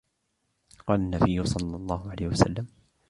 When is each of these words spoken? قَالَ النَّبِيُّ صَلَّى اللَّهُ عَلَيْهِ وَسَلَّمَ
قَالَ 0.87 0.99
النَّبِيُّ 0.99 1.43
صَلَّى 1.43 1.75
اللَّهُ 1.75 2.11
عَلَيْهِ 2.11 2.27
وَسَلَّمَ 2.27 2.67